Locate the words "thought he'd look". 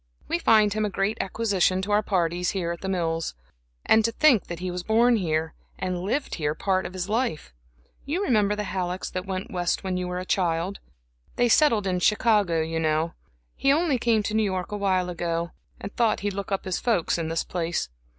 15.95-16.51